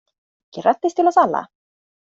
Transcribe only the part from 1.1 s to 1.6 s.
alla!